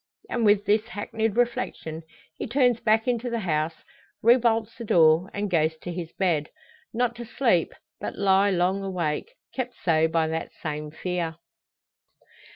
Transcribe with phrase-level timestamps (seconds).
[0.31, 2.01] And with this hackneyed reflection
[2.35, 3.83] he turns back into the house,
[4.23, 6.49] rebolts the door, and goes to his bed;
[6.91, 11.35] not to sleep, but lie long awake kept so by that same fear.